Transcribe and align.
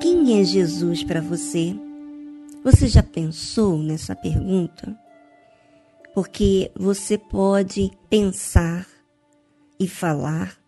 Quem 0.00 0.40
é 0.40 0.44
Jesus 0.44 1.04
para 1.04 1.20
você? 1.20 1.74
Você 2.64 2.88
já 2.88 3.02
pensou 3.02 3.78
nessa 3.78 4.14
pergunta? 4.14 4.98
Porque 6.14 6.70
você 6.74 7.16
pode 7.16 7.90
pensar 8.08 8.86
e 9.78 9.86
falar 9.86 10.58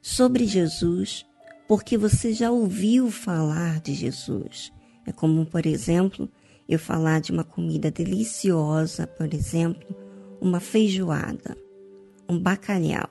sobre 0.00 0.46
Jesus 0.46 1.26
porque 1.66 1.96
você 1.96 2.32
já 2.32 2.50
ouviu 2.50 3.10
falar 3.10 3.80
de 3.80 3.94
Jesus. 3.94 4.72
É 5.06 5.12
como, 5.12 5.46
por 5.46 5.64
exemplo, 5.64 6.28
eu 6.68 6.78
falar 6.78 7.20
de 7.20 7.32
uma 7.32 7.44
comida 7.44 7.90
deliciosa, 7.90 9.06
por 9.06 9.32
exemplo, 9.32 9.96
uma 10.40 10.60
feijoada, 10.60 11.56
um 12.28 12.38
bacalhau. 12.38 13.08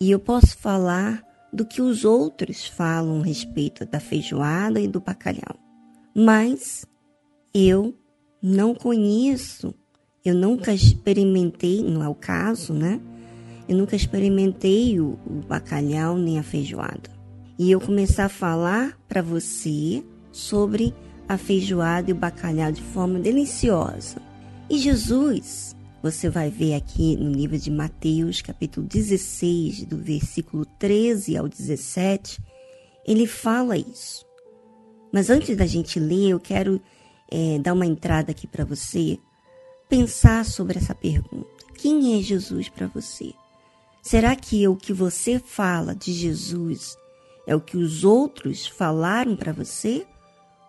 E 0.00 0.10
eu 0.10 0.18
posso 0.18 0.56
falar 0.58 1.25
do 1.56 1.64
que 1.64 1.80
os 1.80 2.04
outros 2.04 2.66
falam 2.66 3.20
a 3.20 3.24
respeito 3.24 3.86
da 3.86 3.98
feijoada 3.98 4.78
e 4.78 4.86
do 4.86 5.00
bacalhau. 5.00 5.58
Mas 6.14 6.84
eu 7.54 7.94
não 8.42 8.74
conheço, 8.74 9.74
eu 10.22 10.34
nunca 10.34 10.72
experimentei, 10.74 11.82
não 11.82 12.02
é 12.02 12.08
o 12.08 12.14
caso, 12.14 12.74
né? 12.74 13.00
Eu 13.68 13.76
nunca 13.76 13.96
experimentei 13.96 15.00
o, 15.00 15.18
o 15.26 15.42
bacalhau 15.48 16.16
nem 16.18 16.38
a 16.38 16.42
feijoada. 16.42 17.10
E 17.58 17.70
eu 17.70 17.80
começar 17.80 18.26
a 18.26 18.28
falar 18.28 18.98
para 19.08 19.22
você 19.22 20.04
sobre 20.30 20.94
a 21.28 21.38
feijoada 21.38 22.10
e 22.10 22.12
o 22.12 22.16
bacalhau 22.16 22.70
de 22.70 22.82
forma 22.82 23.18
deliciosa. 23.18 24.20
E 24.68 24.78
Jesus, 24.78 25.75
você 26.02 26.28
vai 26.28 26.50
ver 26.50 26.74
aqui 26.74 27.16
no 27.16 27.32
livro 27.32 27.58
de 27.58 27.70
Mateus, 27.70 28.40
capítulo 28.40 28.86
16, 28.86 29.84
do 29.84 29.96
versículo 29.96 30.64
13 30.78 31.36
ao 31.36 31.48
17, 31.48 32.40
ele 33.06 33.26
fala 33.26 33.76
isso. 33.76 34.24
Mas 35.12 35.30
antes 35.30 35.56
da 35.56 35.66
gente 35.66 35.98
ler, 35.98 36.30
eu 36.30 36.40
quero 36.40 36.80
é, 37.30 37.58
dar 37.58 37.72
uma 37.72 37.86
entrada 37.86 38.30
aqui 38.30 38.46
para 38.46 38.64
você 38.64 39.18
pensar 39.88 40.44
sobre 40.44 40.78
essa 40.78 40.94
pergunta: 40.94 41.64
quem 41.78 42.18
é 42.18 42.22
Jesus 42.22 42.68
para 42.68 42.86
você? 42.86 43.32
Será 44.02 44.36
que 44.36 44.66
o 44.68 44.76
que 44.76 44.92
você 44.92 45.38
fala 45.38 45.94
de 45.94 46.12
Jesus 46.12 46.96
é 47.46 47.56
o 47.56 47.60
que 47.60 47.76
os 47.76 48.04
outros 48.04 48.66
falaram 48.66 49.34
para 49.34 49.52
você? 49.52 50.06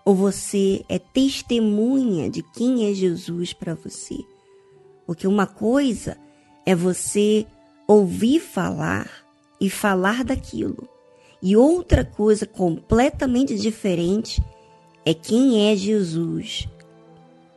Ou 0.03 0.15
você 0.15 0.85
é 0.87 0.97
testemunha 0.97 2.29
de 2.29 2.41
quem 2.41 2.89
é 2.89 2.93
Jesus 2.93 3.51
para 3.51 3.75
você? 3.75 4.17
Porque 5.07 5.25
uma 5.25 5.47
coisa 5.47 6.17
é 6.65 6.75
você 6.75 7.47
ouvir 7.87 8.41
falar 8.41 9.09
e 9.59 9.69
falar 9.69 10.23
daquilo. 10.23 10.87
E 11.41 11.55
outra 11.55 12.03
coisa 12.03 12.45
completamente 12.45 13.55
diferente 13.57 14.43
é 15.05 15.13
quem 15.13 15.71
é 15.71 15.75
Jesus 15.75 16.67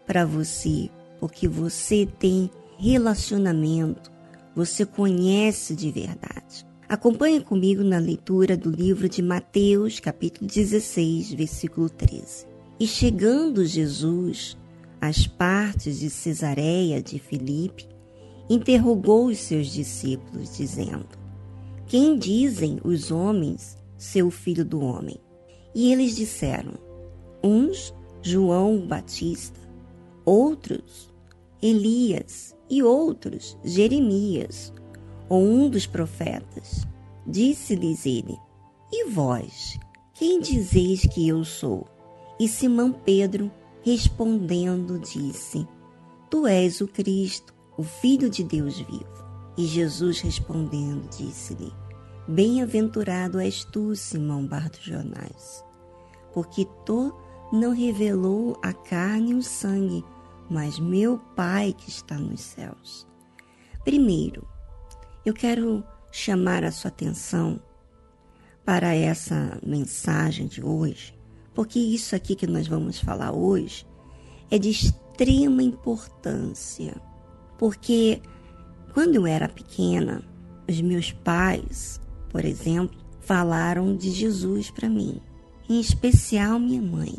para 0.06 0.25
você, 0.25 0.89
porque 1.19 1.48
você 1.48 2.06
tem 2.19 2.51
relacionamento, 2.78 4.11
você 4.55 4.87
conhece 4.87 5.75
de 5.75 5.91
verdade. 5.91 6.67
Acompanhe 6.89 7.41
comigo 7.41 7.83
na 7.84 7.98
leitura 7.98 8.56
do 8.56 8.71
livro 8.71 9.09
de 9.09 9.23
Mateus, 9.23 10.01
capítulo 10.01 10.48
16, 10.48 11.33
versículo 11.33 11.89
13. 11.89 12.47
E 12.78 12.87
chegando 12.87 13.65
Jesus 13.65 14.56
às 15.01 15.27
partes 15.27 15.98
de 15.98 16.11
Cesareia 16.11 17.03
de 17.03 17.19
Filipe, 17.19 17.89
interrogou 18.48 19.27
os 19.27 19.39
seus 19.39 19.69
discípulos, 19.69 20.56
dizendo: 20.56 21.09
Quem 21.87 22.19
dizem 22.19 22.81
os 22.84 23.11
homens 23.11 23.78
ser 23.97 24.23
o 24.23 24.31
filho 24.31 24.65
do 24.65 24.81
homem? 24.81 25.19
E 25.75 25.93
eles 25.93 26.17
disseram: 26.17 26.75
Uns 27.43 27.95
João 28.23 28.87
Batista, 28.87 29.61
outros 30.25 31.10
Elias 31.62 32.56
e 32.71 32.83
outros 32.83 33.59
Jeremias 33.62 34.72
ou 35.28 35.43
um 35.43 35.69
dos 35.69 35.87
profetas. 35.87 36.87
Disse-lhes 37.27 38.06
ele: 38.06 38.37
E 38.93 39.10
vós, 39.10 39.78
quem 40.15 40.41
dizeis 40.41 41.03
que 41.03 41.28
eu 41.28 41.44
sou? 41.44 41.87
E 42.39 42.49
Simão 42.49 42.93
Pedro, 42.93 43.50
respondendo, 43.82 44.98
disse: 44.98 45.66
Tu 46.30 46.46
és 46.46 46.80
o 46.80 46.88
Cristo, 46.88 47.54
o 47.76 47.82
Filho 47.82 48.28
de 48.28 48.44
Deus 48.44 48.78
vivo. 48.78 49.20
E 49.56 49.66
Jesus 49.66 50.20
respondendo, 50.20 51.08
disse-lhe: 51.10 51.72
Bem-aventurado 52.28 53.41
és 53.41 53.64
tu, 53.64 53.94
Simão 53.96 54.46
Barjonais, 54.46 55.64
porque 56.32 56.66
tu 56.86 57.14
não 57.52 57.72
revelou 57.72 58.56
a 58.62 58.72
carne 58.72 59.32
e 59.32 59.34
o 59.34 59.42
sangue, 59.42 60.04
mas 60.48 60.78
meu 60.78 61.18
Pai 61.34 61.74
que 61.76 61.88
está 61.88 62.16
nos 62.16 62.41
céus. 62.41 63.06
Primeiro, 63.84 64.47
eu 65.24 65.34
quero 65.34 65.82
chamar 66.12 66.64
a 66.64 66.70
sua 66.70 66.88
atenção 66.88 67.60
para 68.64 68.94
essa 68.94 69.58
mensagem 69.66 70.47
de 70.47 70.64
hoje, 70.64 71.18
porque 71.55 71.78
isso 71.78 72.15
aqui 72.15 72.34
que 72.34 72.47
nós 72.47 72.66
vamos 72.66 72.99
falar 73.00 73.33
hoje 73.33 73.87
é 74.50 74.59
de 74.59 74.71
extrema 74.71 75.62
importância. 75.62 76.97
Porque 77.59 78.21
quando 78.94 79.15
eu 79.15 79.27
era 79.27 79.49
pequena, 79.49 80.22
os 80.69 80.81
meus 80.81 81.12
pais, 81.12 82.00
por 82.31 82.44
exemplo, 82.44 82.99
falaram 83.21 83.97
de 83.97 84.10
Jesus 84.10 84.71
para 84.71 84.89
mim, 84.89 85.21
em 85.69 85.81
especial 85.81 86.59
minha 86.59 86.83
mãe. 86.83 87.15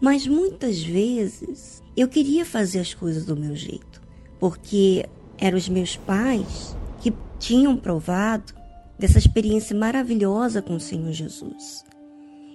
Mas 0.00 0.26
muitas 0.26 0.82
vezes 0.82 1.82
eu 1.96 2.06
queria 2.06 2.44
fazer 2.44 2.78
as 2.78 2.94
coisas 2.94 3.24
do 3.24 3.36
meu 3.36 3.56
jeito, 3.56 4.00
porque 4.38 5.04
eram 5.36 5.58
os 5.58 5.68
meus 5.68 5.96
pais 5.96 6.76
que 7.00 7.12
tinham 7.38 7.76
provado 7.76 8.52
dessa 8.98 9.18
experiência 9.18 9.76
maravilhosa 9.76 10.60
com 10.60 10.76
o 10.76 10.80
Senhor 10.80 11.12
Jesus. 11.12 11.84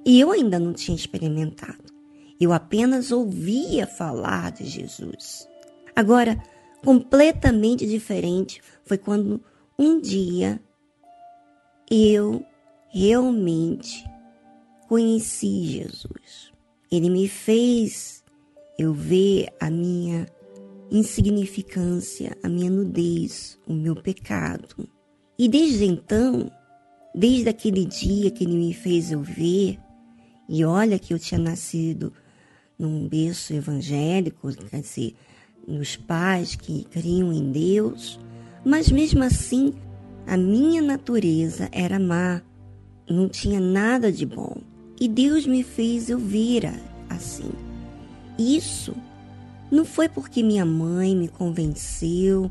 E 0.06 0.20
eu 0.20 0.32
ainda 0.32 0.60
não 0.60 0.74
tinha 0.74 0.96
experimentado. 0.96 1.94
Eu 2.40 2.52
apenas 2.52 3.12
ouvia 3.12 3.88
falar 3.88 4.52
de 4.52 4.66
Jesus. 4.66 5.48
Agora, 5.96 6.42
completamente 6.84 7.88
diferente 7.88 8.62
foi 8.84 8.98
quando 8.98 9.42
um 9.80 10.02
dia 10.02 10.60
eu 11.90 12.46
realmente 12.90 14.04
conheci 14.88 15.64
Jesus. 15.66 16.52
Ele 16.92 17.10
me 17.10 17.28
fez 17.28 18.24
eu 18.78 18.94
ver 18.94 19.48
a 19.60 19.70
minha 19.70 20.28
insignificância, 20.92 22.38
a 22.44 22.50
minha 22.50 22.70
nudez, 22.70 23.60
o 23.68 23.74
meu 23.74 23.96
pecado. 23.96 24.88
E 25.38 25.48
desde 25.48 25.86
então, 25.86 26.52
desde 27.16 27.50
aquele 27.50 27.86
dia 27.86 28.30
que 28.30 28.44
ele 28.44 28.56
me 28.56 28.74
fez 28.74 29.12
eu 29.12 29.22
ver, 29.22 29.80
e 30.48 30.64
olha 30.66 31.00
que 31.00 31.14
eu 31.14 31.20
tinha 31.20 31.40
nascido 31.40 32.12
num 32.78 33.08
berço 33.08 33.54
evangélico, 33.54 34.52
quer 34.70 34.82
dizer, 34.82 35.16
nos 35.68 35.96
pais 35.96 36.56
que 36.56 36.84
criam 36.86 37.32
em 37.32 37.52
Deus, 37.52 38.20
mas 38.66 38.92
mesmo 38.92 39.24
assim, 39.24 39.74
a 40.28 40.36
minha 40.38 40.82
natureza 40.82 41.70
era 41.72 42.00
má, 42.00 42.42
não 43.10 43.30
tinha 43.30 43.60
nada 43.60 44.12
de 44.12 44.26
bom. 44.26 44.58
E 45.00 45.08
Deus 45.08 45.46
me 45.46 45.64
fez 45.64 46.10
eu 46.10 46.18
ver 46.18 46.72
assim. 47.10 47.52
Isso 48.38 48.96
não 49.72 49.86
foi 49.86 50.08
porque 50.08 50.44
minha 50.44 50.66
mãe 50.66 51.16
me 51.16 51.28
convenceu, 51.28 52.50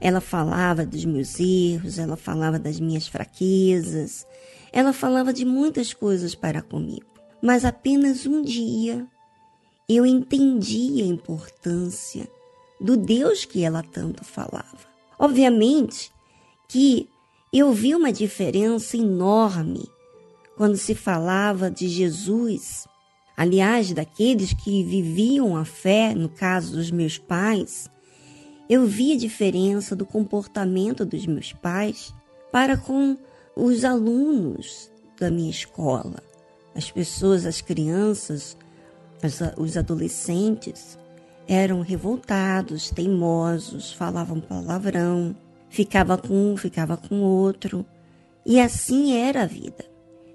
ela 0.00 0.20
falava 0.20 0.84
dos 0.86 1.04
meus 1.04 1.38
erros, 1.38 1.98
ela 1.98 2.16
falava 2.16 2.58
das 2.58 2.80
minhas 2.80 3.06
fraquezas, 3.06 4.26
ela 4.72 4.92
falava 4.92 5.32
de 5.32 5.44
muitas 5.44 5.92
coisas 5.92 6.34
para 6.34 6.62
comigo. 6.62 7.11
Mas 7.42 7.64
apenas 7.64 8.26
um 8.26 8.42
dia 8.42 9.06
eu 9.88 10.06
entendi 10.06 11.02
a 11.02 11.06
importância 11.06 12.28
do 12.80 12.96
Deus 12.96 13.44
que 13.44 13.62
ela 13.62 13.82
tanto 13.82 14.24
falava. 14.24 14.78
Obviamente 15.18 16.12
que 16.68 17.08
eu 17.52 17.72
vi 17.72 17.94
uma 17.94 18.12
diferença 18.12 18.96
enorme 18.96 19.88
quando 20.56 20.76
se 20.76 20.94
falava 20.94 21.70
de 21.70 21.88
Jesus 21.88 22.86
aliás, 23.36 23.92
daqueles 23.92 24.52
que 24.52 24.82
viviam 24.84 25.56
a 25.56 25.64
fé, 25.64 26.14
no 26.14 26.28
caso 26.28 26.76
dos 26.76 26.90
meus 26.90 27.18
pais, 27.18 27.90
eu 28.68 28.86
vi 28.86 29.12
a 29.12 29.18
diferença 29.18 29.96
do 29.96 30.06
comportamento 30.06 31.04
dos 31.04 31.26
meus 31.26 31.52
pais 31.52 32.14
para 32.50 32.76
com 32.76 33.16
os 33.56 33.84
alunos 33.84 34.90
da 35.18 35.30
minha 35.30 35.50
escola, 35.50 36.22
as 36.74 36.90
pessoas, 36.90 37.44
as 37.44 37.60
crianças, 37.60 38.56
os 39.56 39.76
adolescentes 39.76 40.98
eram 41.46 41.80
revoltados, 41.80 42.90
teimosos, 42.90 43.92
falavam 43.92 44.40
palavrão, 44.40 45.36
ficava 45.68 46.16
com 46.16 46.52
um, 46.52 46.56
ficava 46.56 46.96
com 46.96 47.20
outro, 47.20 47.84
e 48.44 48.60
assim 48.60 49.16
era 49.16 49.42
a 49.42 49.46
vida. 49.46 49.84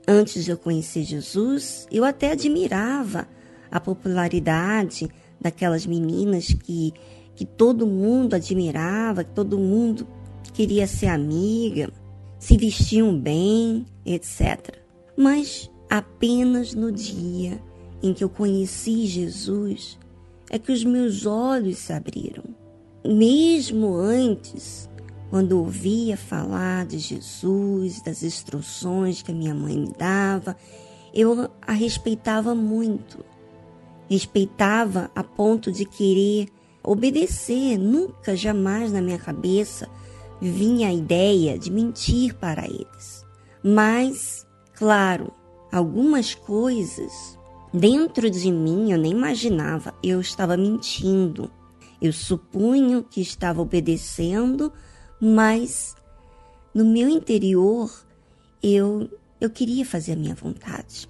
antes 0.10 0.45
de 0.45 0.51
eu 0.51 0.57
conhecer 0.57 1.04
Jesus, 1.04 1.86
eu 1.92 2.06
até 2.06 2.31
admirava 2.31 3.28
a 3.69 3.78
popularidade 3.78 5.10
daquelas 5.39 5.86
meninas 5.86 6.48
que, 6.48 6.94
que 7.36 7.44
todo 7.44 7.86
mundo 7.86 8.34
admirava, 8.34 9.25
que 9.25 9.34
todo 9.34 9.60
mundo 9.60 10.07
queria 10.54 10.88
ser 10.88 11.07
amiga, 11.07 11.92
se 12.39 12.57
vestiam 12.57 13.19
bem, 13.19 13.86
etc. 14.06 14.78
Mas 15.18 15.69
apenas 15.89 16.74
no 16.74 16.92
dia 16.92 17.62
em 18.01 18.13
que 18.13 18.24
eu 18.24 18.30
conheci 18.30 19.06
Jesus 19.06 19.98
é 20.50 20.57
que 20.57 20.72
os 20.72 20.84
meus 20.84 21.25
olhos 21.25 21.78
se 21.78 21.94
abriram. 21.94 22.44
Mesmo 23.06 23.95
antes, 23.95 24.89
quando 25.30 25.60
ouvia 25.60 26.16
falar 26.16 26.86
de 26.86 27.00
Jesus, 27.00 28.01
das 28.01 28.24
instruções 28.24 29.22
que 29.22 29.31
a 29.31 29.36
minha 29.36 29.54
mãe 29.54 29.78
me 29.78 29.92
dava, 29.98 30.56
eu 31.13 31.50
a 31.62 31.74
respeitava 31.74 32.56
muito. 32.56 33.24
Respeitava 34.10 35.12
a 35.13 35.24
ponto 35.24 35.72
de 35.72 35.86
querer 35.86 36.48
obedecer. 36.84 37.78
Nunca, 37.78 38.36
jamais 38.36 38.92
na 38.92 39.01
minha 39.01 39.18
cabeça 39.18 39.89
vinha 40.39 40.89
a 40.89 40.94
ideia 40.94 41.57
de 41.57 41.72
mentir 41.72 42.36
para 42.36 42.66
eles. 42.66 43.25
Mas, 43.63 44.48
claro, 44.75 45.34
algumas 45.72 46.34
coisas 46.34 47.38
dentro 47.74 48.30
de 48.30 48.52
mim 48.52 48.92
eu 48.92 48.98
nem 48.98 49.12
imaginava, 49.12 49.94
eu 50.02 50.19
estava 50.19 50.58
mentindo. 50.58 51.52
Eu 52.02 52.14
supunho 52.14 53.04
que 53.04 53.22
estava 53.22 53.62
obedecendo, 53.62 54.72
mas 55.19 55.96
no 56.74 56.86
meu 56.86 57.10
interior 57.10 57.92
eu 58.62 59.10
eu 59.40 59.50
queria 59.52 59.86
fazer 59.86 60.14
a 60.14 60.16
minha 60.16 60.34
vontade. 60.34 61.08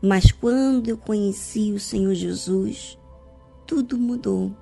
Mas 0.00 0.30
quando 0.30 0.88
eu 0.88 0.96
conheci 0.96 1.72
o 1.72 1.80
Senhor 1.80 2.14
Jesus, 2.14 2.96
tudo 3.66 3.98
mudou. 3.98 4.54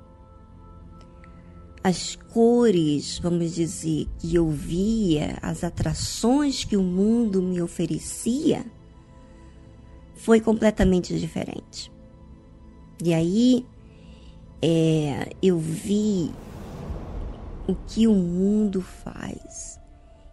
As 1.82 2.14
cores, 2.14 3.18
vamos 3.18 3.54
dizer, 3.54 4.06
que 4.18 4.34
eu 4.34 4.50
via, 4.50 5.38
as 5.40 5.64
atrações 5.64 6.64
que 6.64 6.76
o 6.76 6.82
mundo 6.82 7.40
me 7.40 7.62
oferecia, 7.62 8.64
foi 10.14 10.40
completamente 10.40 11.18
diferente. 11.18 11.90
E 13.02 13.14
aí 13.14 13.66
é, 14.60 15.30
eu 15.42 15.58
vi 15.58 16.30
o 17.66 17.74
que 17.74 18.06
o 18.06 18.12
mundo 18.14 18.82
faz. 18.82 19.80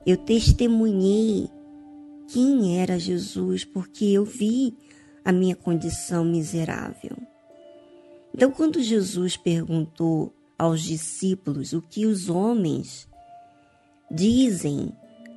Eu 0.06 0.18
testemunhei 0.18 1.50
quem 2.28 2.78
era 2.80 3.00
Jesus 3.00 3.64
porque 3.64 4.06
eu 4.06 4.26
vi 4.26 4.76
a 5.24 5.32
minha 5.32 5.56
condição 5.56 6.26
miserável. 6.26 7.18
Então, 8.34 8.52
quando 8.52 8.82
Jesus 8.82 9.38
perguntou 9.38 10.34
aos 10.58 10.82
discípulos 10.82 11.74
o 11.74 11.82
que 11.82 12.06
os 12.06 12.30
homens 12.30 13.08
dizem 14.10 14.92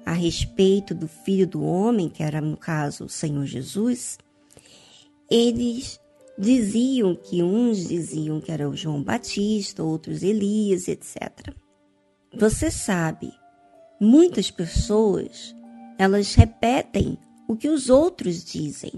a 0.05 0.13
respeito 0.13 0.95
do 0.95 1.07
Filho 1.07 1.47
do 1.47 1.63
Homem, 1.63 2.09
que 2.09 2.23
era 2.23 2.41
no 2.41 2.57
caso 2.57 3.05
o 3.05 3.09
Senhor 3.09 3.45
Jesus, 3.45 4.19
eles 5.31 6.01
diziam 6.39 7.15
que 7.15 7.43
uns 7.43 7.87
diziam 7.87 8.41
que 8.41 8.51
era 8.51 8.69
o 8.69 8.75
João 8.75 9.03
Batista, 9.03 9.83
outros 9.83 10.23
Elias, 10.23 10.89
etc. 10.89 11.55
Você 12.35 12.71
sabe, 12.71 13.33
muitas 14.01 14.51
pessoas, 14.51 15.55
elas 15.99 16.35
repetem 16.35 17.19
o 17.47 17.57
que 17.57 17.69
os 17.69 17.91
outros 17.91 18.43
dizem, 18.43 18.93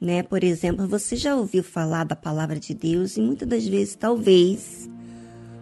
né? 0.00 0.22
Por 0.22 0.44
exemplo, 0.44 0.86
você 0.86 1.16
já 1.16 1.34
ouviu 1.34 1.64
falar 1.64 2.04
da 2.04 2.14
palavra 2.14 2.60
de 2.60 2.72
Deus 2.72 3.16
e 3.16 3.20
muitas 3.20 3.48
das 3.48 3.66
vezes, 3.66 3.96
talvez, 3.96 4.88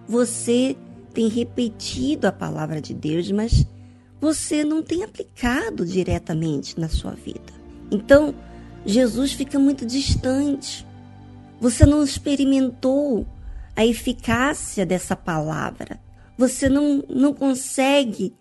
você 0.09 0.77
tem 1.13 1.29
repetido 1.29 2.27
a 2.27 2.33
palavra 2.33 2.81
de 2.81 2.93
Deus, 2.93 3.31
mas 3.31 3.67
você 4.21 4.65
não 4.65 4.83
tem 4.83 5.03
aplicado 5.03 5.85
diretamente 5.85 6.79
na 6.79 6.89
sua 6.89 7.13
vida. 7.13 7.53
Então, 7.91 8.35
Jesus 8.85 9.33
fica 9.33 9.59
muito 9.59 9.87
distante. 9.87 10.87
Você 11.61 11.87
não 11.87 12.03
experimentou 12.03 13.27
a 13.77 13.85
eficácia 13.85 14.85
dessa 14.85 15.15
palavra 15.15 16.01
você 16.37 16.69
não, 16.69 17.03
não 17.09 17.33
consegue 17.33 18.35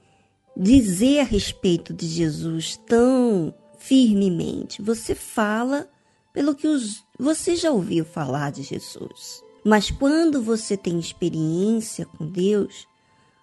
dizer 0.58 1.20
a 1.20 1.24
respeito 1.24 1.94
de 1.94 2.08
Jesus 2.08 2.78
tão 2.88 3.54
firmemente. 3.78 4.82
Você 4.82 5.14
fala 5.14 5.88
pelo 6.32 6.56
que 6.56 6.68
os, 6.68 7.04
você 7.20 7.56
já 7.56 7.72
ouviu 7.72 8.04
falar 8.04 8.52
de 8.52 8.64
Jesus. 8.64 9.43
Mas 9.64 9.90
quando 9.90 10.42
você 10.42 10.76
tem 10.76 11.00
experiência 11.00 12.06
com 12.06 12.26
Deus, 12.26 12.88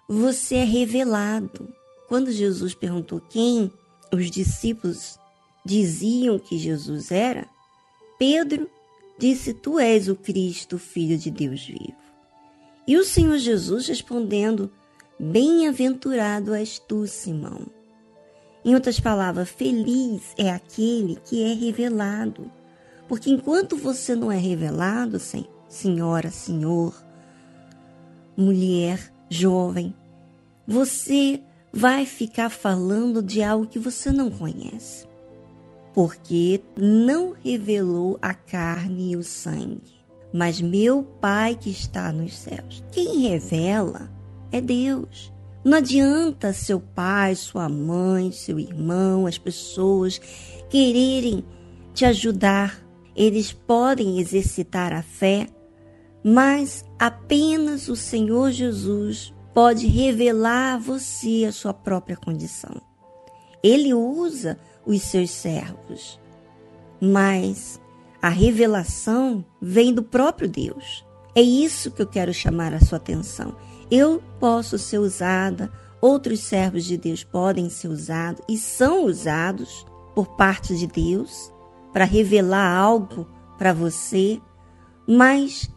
você 0.07 0.55
é 0.55 0.63
revelado. 0.63 1.67
Quando 2.07 2.31
Jesus 2.31 2.73
perguntou 2.73 3.21
quem 3.29 3.71
os 4.13 4.29
discípulos 4.29 5.17
diziam 5.65 6.37
que 6.37 6.57
Jesus 6.57 7.11
era, 7.11 7.47
Pedro 8.19 8.69
disse: 9.17 9.53
Tu 9.53 9.79
és 9.79 10.07
o 10.07 10.15
Cristo, 10.15 10.77
filho 10.77 11.17
de 11.17 11.31
Deus 11.31 11.65
vivo. 11.65 11.95
E 12.87 12.97
o 12.97 13.05
Senhor 13.05 13.37
Jesus 13.37 13.87
respondendo: 13.87 14.71
Bem-aventurado 15.19 16.53
és 16.53 16.77
tu, 16.77 17.07
Simão. 17.07 17.67
Em 18.63 18.75
outras 18.75 18.99
palavras, 18.99 19.49
feliz 19.49 20.33
é 20.37 20.51
aquele 20.51 21.15
que 21.25 21.41
é 21.41 21.53
revelado. 21.53 22.51
Porque 23.07 23.29
enquanto 23.29 23.75
você 23.75 24.15
não 24.15 24.31
é 24.31 24.37
revelado, 24.37 25.19
senhora, 25.71 26.29
senhor, 26.29 26.93
mulher, 28.35 29.11
jovem, 29.29 29.95
você 30.67 31.41
vai 31.71 32.05
ficar 32.05 32.49
falando 32.49 33.23
de 33.23 33.41
algo 33.41 33.65
que 33.65 33.79
você 33.79 34.11
não 34.11 34.29
conhece. 34.29 35.07
Porque 35.93 36.61
não 36.77 37.33
revelou 37.43 38.17
a 38.21 38.33
carne 38.33 39.11
e 39.11 39.15
o 39.15 39.23
sangue, 39.23 39.99
mas 40.33 40.61
meu 40.61 41.03
Pai 41.03 41.55
que 41.55 41.69
está 41.69 42.11
nos 42.11 42.37
céus. 42.37 42.83
Quem 42.91 43.19
revela 43.21 44.09
é 44.51 44.61
Deus. 44.61 45.31
Não 45.63 45.77
adianta 45.77 46.53
seu 46.53 46.79
pai, 46.79 47.35
sua 47.35 47.69
mãe, 47.69 48.31
seu 48.31 48.59
irmão, 48.59 49.27
as 49.27 49.37
pessoas 49.37 50.19
quererem 50.69 51.45
te 51.93 52.03
ajudar. 52.03 52.83
Eles 53.15 53.53
podem 53.53 54.19
exercitar 54.19 54.91
a 54.91 55.03
fé, 55.03 55.47
mas 56.23 56.85
apenas 56.99 57.87
o 57.87 57.95
Senhor 57.95 58.51
Jesus 58.51 59.33
pode 59.53 59.87
revelar 59.87 60.75
a 60.75 60.77
você 60.77 61.45
a 61.47 61.51
sua 61.51 61.73
própria 61.73 62.15
condição. 62.15 62.81
Ele 63.63 63.93
usa 63.93 64.57
os 64.85 65.01
seus 65.01 65.31
servos, 65.31 66.19
mas 66.99 67.79
a 68.21 68.29
revelação 68.29 69.43
vem 69.61 69.93
do 69.93 70.03
próprio 70.03 70.47
Deus. 70.47 71.05
É 71.35 71.41
isso 71.41 71.91
que 71.91 72.01
eu 72.01 72.07
quero 72.07 72.33
chamar 72.33 72.73
a 72.73 72.79
sua 72.79 72.97
atenção. 72.97 73.55
Eu 73.89 74.21
posso 74.39 74.77
ser 74.77 74.99
usada, 74.99 75.71
outros 75.99 76.39
servos 76.41 76.85
de 76.85 76.97
Deus 76.97 77.23
podem 77.23 77.69
ser 77.69 77.87
usados 77.87 78.43
e 78.47 78.57
são 78.57 79.05
usados 79.05 79.85
por 80.15 80.27
parte 80.35 80.75
de 80.75 80.87
Deus 80.87 81.51
para 81.91 82.05
revelar 82.05 82.75
algo 82.75 83.27
para 83.57 83.73
você, 83.73 84.41
mas 85.07 85.69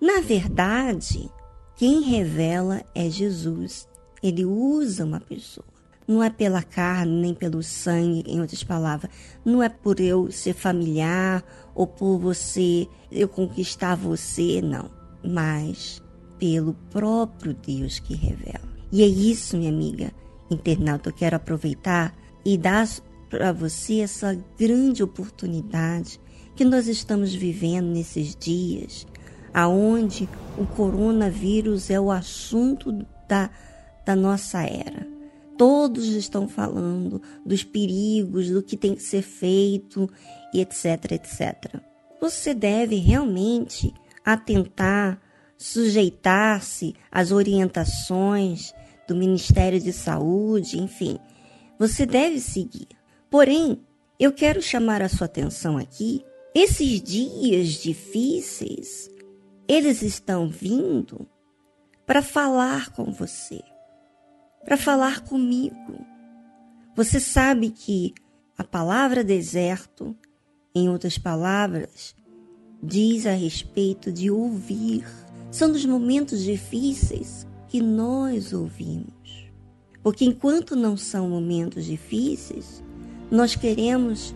na 0.00 0.20
verdade, 0.20 1.30
quem 1.76 2.00
revela 2.00 2.82
é 2.94 3.10
Jesus. 3.10 3.86
Ele 4.22 4.44
usa 4.44 5.04
uma 5.04 5.20
pessoa. 5.20 5.66
Não 6.08 6.22
é 6.22 6.30
pela 6.30 6.62
carne 6.62 7.20
nem 7.20 7.34
pelo 7.34 7.62
sangue, 7.62 8.24
em 8.26 8.40
outras 8.40 8.64
palavras. 8.64 9.10
Não 9.44 9.62
é 9.62 9.68
por 9.68 10.00
eu 10.00 10.30
ser 10.32 10.54
familiar 10.54 11.44
ou 11.74 11.86
por 11.86 12.18
você 12.18 12.88
eu 13.12 13.28
conquistar 13.28 13.94
você, 13.94 14.60
não. 14.60 14.90
Mas 15.24 16.02
pelo 16.38 16.74
próprio 16.90 17.54
Deus 17.54 17.98
que 17.98 18.14
revela. 18.14 18.68
E 18.90 19.02
é 19.02 19.06
isso, 19.06 19.56
minha 19.56 19.70
amiga 19.70 20.10
internauta, 20.50 21.10
eu 21.10 21.14
quero 21.14 21.36
aproveitar 21.36 22.16
e 22.44 22.56
dar 22.56 22.88
para 23.28 23.52
você 23.52 24.00
essa 24.00 24.36
grande 24.58 25.02
oportunidade 25.02 26.20
que 26.56 26.64
nós 26.64 26.88
estamos 26.88 27.32
vivendo 27.32 27.86
nesses 27.86 28.34
dias, 28.34 29.06
aonde 29.52 30.28
o 30.56 30.66
coronavírus 30.66 31.90
é 31.90 32.00
o 32.00 32.10
assunto 32.10 32.92
da, 33.28 33.50
da 34.04 34.14
nossa 34.14 34.62
era. 34.62 35.06
Todos 35.56 36.06
estão 36.06 36.48
falando 36.48 37.20
dos 37.44 37.62
perigos, 37.62 38.48
do 38.48 38.62
que 38.62 38.76
tem 38.76 38.94
que 38.94 39.02
ser 39.02 39.22
feito 39.22 40.08
e 40.54 40.60
etc, 40.60 41.12
etc. 41.12 41.80
Você 42.20 42.54
deve 42.54 42.96
realmente 42.96 43.92
atentar, 44.24 45.20
sujeitar-se 45.58 46.94
às 47.10 47.30
orientações 47.32 48.72
do 49.06 49.14
Ministério 49.14 49.80
de 49.80 49.92
Saúde, 49.92 50.78
enfim. 50.78 51.18
Você 51.78 52.06
deve 52.06 52.40
seguir. 52.40 52.88
Porém, 53.28 53.80
eu 54.18 54.32
quero 54.32 54.62
chamar 54.62 55.02
a 55.02 55.08
sua 55.08 55.24
atenção 55.24 55.76
aqui. 55.76 56.24
Esses 56.54 57.02
dias 57.02 57.68
difíceis, 57.82 59.09
eles 59.70 60.02
estão 60.02 60.48
vindo 60.48 61.28
para 62.04 62.22
falar 62.22 62.90
com 62.90 63.12
você, 63.12 63.62
para 64.64 64.76
falar 64.76 65.20
comigo. 65.20 66.04
Você 66.96 67.20
sabe 67.20 67.70
que 67.70 68.12
a 68.58 68.64
palavra 68.64 69.22
deserto, 69.22 70.16
em 70.74 70.88
outras 70.88 71.18
palavras, 71.18 72.16
diz 72.82 73.26
a 73.26 73.32
respeito 73.32 74.10
de 74.10 74.28
ouvir. 74.28 75.06
São 75.52 75.70
dos 75.70 75.86
momentos 75.86 76.42
difíceis 76.42 77.46
que 77.68 77.80
nós 77.80 78.52
ouvimos. 78.52 79.52
Porque 80.02 80.24
enquanto 80.24 80.74
não 80.74 80.96
são 80.96 81.28
momentos 81.28 81.84
difíceis, 81.84 82.82
nós 83.30 83.54
queremos 83.54 84.34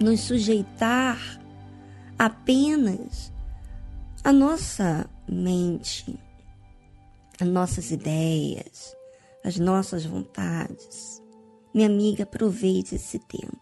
nos 0.00 0.20
sujeitar 0.20 1.38
apenas 2.18 3.30
à 4.28 4.32
nossa 4.32 5.08
mente, 5.26 6.14
às 7.40 7.48
nossas 7.48 7.90
ideias, 7.90 8.94
às 9.42 9.58
nossas 9.58 10.04
vontades. 10.04 11.22
Minha 11.72 11.86
amiga, 11.86 12.24
aproveite 12.24 12.94
esse 12.94 13.18
tempo. 13.20 13.56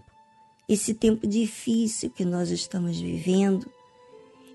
Esse 0.69 0.93
tempo 0.93 1.25
difícil 1.25 2.11
que 2.11 2.25
nós 2.25 2.51
estamos 2.51 2.99
vivendo 2.99 3.71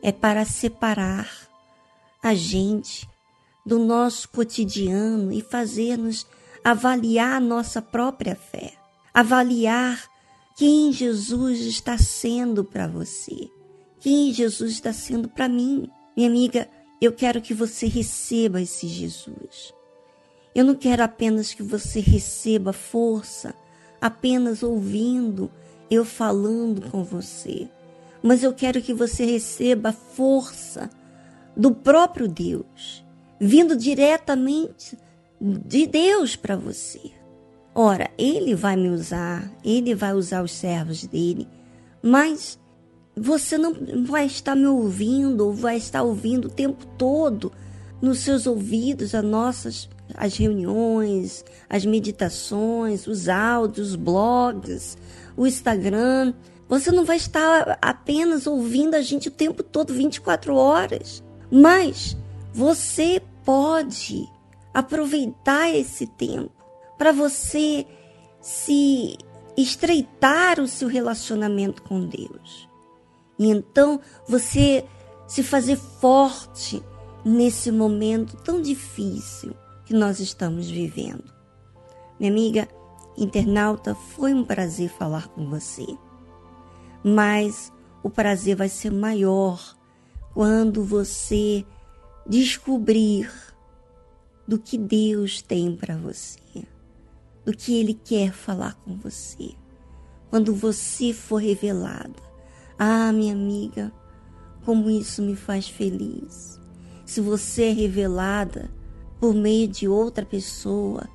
é 0.03 0.11
para 0.11 0.43
separar 0.43 1.31
a 2.21 2.35
gente 2.35 3.07
do 3.65 3.79
nosso 3.79 4.27
cotidiano 4.27 5.31
e 5.31 5.39
fazer-nos 5.41 6.27
avaliar 6.61 7.37
a 7.37 7.39
nossa 7.39 7.81
própria 7.81 8.35
fé, 8.35 8.73
avaliar 9.13 10.03
quem 10.57 10.91
Jesus 10.91 11.61
está 11.61 11.97
sendo 11.97 12.65
para 12.65 12.85
você, 12.85 13.49
quem 14.01 14.33
Jesus 14.33 14.73
está 14.73 14.91
sendo 14.91 15.29
para 15.29 15.47
mim. 15.47 15.89
Minha 16.15 16.29
amiga, 16.29 16.67
eu 17.01 17.11
quero 17.11 17.41
que 17.41 17.53
você 17.53 17.87
receba 17.87 18.61
esse 18.61 18.87
Jesus. 18.87 19.73
Eu 20.53 20.65
não 20.65 20.75
quero 20.75 21.03
apenas 21.03 21.53
que 21.53 21.63
você 21.63 21.99
receba 21.99 22.73
força, 22.73 23.55
apenas 23.99 24.61
ouvindo 24.61 25.49
eu 25.89 26.05
falando 26.05 26.89
com 26.89 27.03
você, 27.03 27.69
mas 28.23 28.43
eu 28.43 28.53
quero 28.53 28.81
que 28.81 28.93
você 28.93 29.25
receba 29.25 29.91
força 29.91 30.89
do 31.55 31.73
próprio 31.73 32.27
Deus, 32.27 33.05
vindo 33.39 33.75
diretamente 33.75 34.97
de 35.39 35.87
Deus 35.87 36.35
para 36.35 36.55
você. 36.55 37.11
Ora, 37.73 38.09
ele 38.17 38.53
vai 38.53 38.75
me 38.75 38.89
usar, 38.89 39.51
ele 39.63 39.95
vai 39.95 40.13
usar 40.13 40.43
os 40.43 40.51
servos 40.51 41.05
dele, 41.05 41.47
mas 42.01 42.59
você 43.15 43.57
não 43.57 43.73
vai 44.05 44.25
estar 44.25 44.55
me 44.55 44.67
ouvindo 44.67 45.47
ou 45.47 45.53
vai 45.53 45.77
estar 45.77 46.03
ouvindo 46.03 46.45
o 46.45 46.51
tempo 46.51 46.85
todo 46.97 47.51
nos 48.01 48.19
seus 48.19 48.47
ouvidos 48.47 49.13
as 49.13 49.23
nossas 49.23 49.89
as 50.15 50.35
reuniões, 50.35 51.45
as 51.69 51.85
meditações, 51.85 53.07
os 53.07 53.29
áudios, 53.29 53.89
os 53.89 53.95
blogs, 53.95 54.97
o 55.35 55.47
Instagram. 55.47 56.33
Você 56.67 56.91
não 56.91 57.05
vai 57.05 57.17
estar 57.17 57.77
apenas 57.81 58.47
ouvindo 58.47 58.95
a 58.95 59.01
gente 59.01 59.27
o 59.27 59.31
tempo 59.31 59.63
todo, 59.63 59.93
24 59.93 60.55
horas. 60.55 61.23
Mas 61.49 62.17
você 62.53 63.21
pode 63.43 64.27
aproveitar 64.73 65.69
esse 65.69 66.07
tempo 66.07 66.51
para 66.97 67.11
você 67.11 67.85
se 68.41 69.17
estreitar 69.57 70.59
o 70.59 70.67
seu 70.67 70.87
relacionamento 70.87 71.81
com 71.83 72.05
Deus. 72.05 72.70
E 73.41 73.49
então 73.49 73.99
você 74.27 74.85
se 75.25 75.41
fazer 75.41 75.75
forte 75.75 76.83
nesse 77.25 77.71
momento 77.71 78.37
tão 78.37 78.61
difícil 78.61 79.55
que 79.83 79.95
nós 79.95 80.19
estamos 80.19 80.69
vivendo. 80.69 81.23
Minha 82.19 82.31
amiga 82.31 82.67
internauta, 83.17 83.95
foi 83.95 84.31
um 84.31 84.45
prazer 84.45 84.91
falar 84.91 85.27
com 85.29 85.49
você. 85.49 85.87
Mas 87.03 87.73
o 88.03 88.11
prazer 88.11 88.55
vai 88.55 88.69
ser 88.69 88.91
maior 88.91 89.75
quando 90.35 90.83
você 90.83 91.65
descobrir 92.27 93.27
do 94.47 94.59
que 94.59 94.77
Deus 94.77 95.41
tem 95.41 95.75
para 95.75 95.97
você, 95.97 96.63
do 97.43 97.53
que 97.53 97.79
Ele 97.79 97.95
quer 97.95 98.33
falar 98.33 98.75
com 98.75 98.95
você. 98.97 99.55
Quando 100.29 100.53
você 100.53 101.11
for 101.11 101.37
revelada, 101.37 102.30
ah, 102.83 103.13
minha 103.13 103.31
amiga, 103.31 103.93
como 104.65 104.89
isso 104.89 105.21
me 105.21 105.35
faz 105.35 105.69
feliz. 105.69 106.59
Se 107.05 107.21
você 107.21 107.65
é 107.65 107.71
revelada 107.71 108.71
por 109.19 109.35
meio 109.35 109.67
de 109.67 109.87
outra 109.87 110.25
pessoa, 110.25 111.07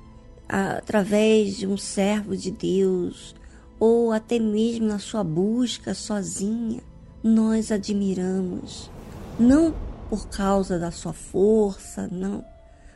através 0.47 1.57
de 1.57 1.67
um 1.67 1.75
servo 1.75 2.37
de 2.37 2.51
Deus, 2.51 3.35
ou 3.77 4.13
até 4.13 4.39
mesmo 4.39 4.87
na 4.87 4.97
sua 4.97 5.25
busca 5.25 5.93
sozinha, 5.93 6.81
nós 7.21 7.69
admiramos, 7.69 8.89
não 9.37 9.75
por 10.09 10.29
causa 10.29 10.79
da 10.79 10.89
sua 10.89 11.11
força, 11.11 12.07
não, 12.09 12.45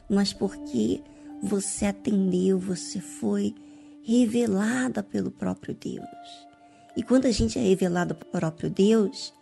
mas 0.09 0.31
porque 0.31 1.01
você 1.43 1.87
atendeu, 1.87 2.57
você 2.57 3.01
foi 3.01 3.53
revelada 4.01 5.03
pelo 5.03 5.29
próprio 5.29 5.75
Deus. 5.75 6.50
E 6.95 7.03
quando 7.03 7.25
a 7.25 7.31
gente 7.31 7.57
é 7.57 7.61
revelada 7.61 8.13
pelo 8.13 8.31
próprio 8.31 8.69
Deus, 8.69 9.33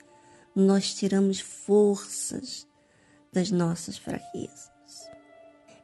nós 0.55 0.93
tiramos 0.93 1.39
forças 1.39 2.67
das 3.31 3.51
nossas 3.51 3.97
fraquezas. 3.97 4.69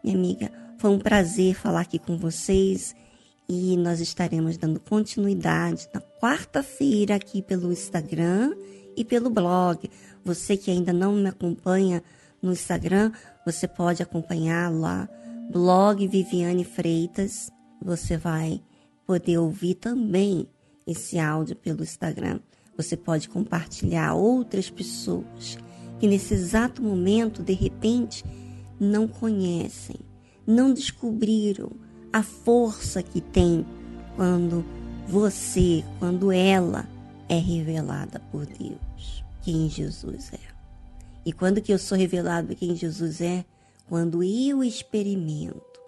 Minha 0.04 0.18
amiga, 0.18 0.52
foi 0.78 0.92
um 0.92 1.00
prazer 1.00 1.56
falar 1.56 1.82
aqui 1.82 1.98
com 1.98 2.18
vocês 2.18 2.96
e 3.48 3.78
nós 3.78 4.00
estaremos 4.00 4.58
dando 4.58 4.80
continuidade 4.80 5.88
na 5.94 6.02
quarta-feira 6.02 7.16
aqui 7.16 7.42
pelo 7.42 7.72
Instagram 7.72 8.56
e 8.96 9.04
pelo 9.04 9.30
blog. 9.30 9.90
Você 10.24 10.58
que 10.58 10.72
ainda 10.72 10.94
não 10.94 11.14
me 11.14 11.30
acompanha 11.30 12.04
no 12.42 12.52
Instagram, 12.52 13.12
você 13.46 13.68
pode 13.68 14.02
acompanhar 14.04 14.72
lá, 14.72 15.08
blog 15.52 16.08
Viviane 16.08 16.64
Freitas. 16.64 17.52
Você 17.82 18.18
vai 18.18 18.62
poder 19.06 19.38
ouvir 19.38 19.76
também 19.76 20.48
esse 20.86 21.18
áudio 21.20 21.56
pelo 21.56 21.84
Instagram. 21.84 22.40
Você 22.78 22.98
pode 22.98 23.30
compartilhar 23.30 24.14
outras 24.14 24.70
pessoas 24.70 25.58
que 26.00 26.08
nesse 26.08 26.34
exato 26.34 26.82
momento, 26.82 27.42
de 27.42 27.54
repente, 27.54 28.24
não 28.80 29.08
conhecem, 29.08 29.98
não 30.46 30.74
descobriram 30.74 31.72
a 32.12 32.22
força 32.22 33.02
que 33.02 33.22
tem 33.22 33.66
quando 34.16 34.66
você, 35.08 35.84
quando 36.00 36.32
ela 36.32 36.88
é 37.30 37.38
revelada 37.38 38.20
por 38.32 38.46
Deus, 38.46 39.24
quem 39.42 39.70
Jesus 39.70 40.32
é. 40.34 40.56
E 41.26 41.34
quando 41.34 41.62
que 41.62 41.74
eu 41.74 41.80
sou 41.80 41.98
revelado 41.98 42.56
quem 42.56 42.76
Jesus 42.76 43.20
é? 43.22 43.44
Quando 43.88 44.24
eu 44.24 44.64
experimento, 44.64 45.82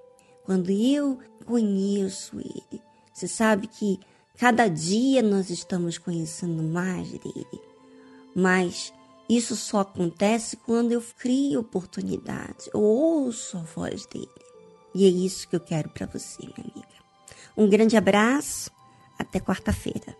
quando 0.43 0.71
eu 0.71 1.19
conheço 1.45 2.39
Ele. 2.39 2.81
Você 3.13 3.27
sabe 3.27 3.67
que 3.67 3.99
cada 4.37 4.67
dia 4.67 5.21
nós 5.21 5.49
estamos 5.49 5.97
conhecendo 5.97 6.61
mais 6.63 7.09
dele, 7.09 7.61
mas 8.35 8.93
isso 9.29 9.55
só 9.55 9.79
acontece 9.79 10.55
quando 10.57 10.91
eu 10.91 11.03
crio 11.17 11.59
oportunidade, 11.59 12.69
eu 12.73 12.81
ouço 12.81 13.57
a 13.57 13.61
voz 13.61 14.05
dele. 14.05 14.29
E 14.95 15.05
é 15.05 15.09
isso 15.09 15.47
que 15.47 15.55
eu 15.55 15.59
quero 15.59 15.89
para 15.89 16.07
você, 16.07 16.41
minha 16.41 16.71
amiga. 16.73 16.87
Um 17.55 17.67
grande 17.67 17.97
abraço, 17.97 18.71
até 19.19 19.39
quarta-feira. 19.39 20.15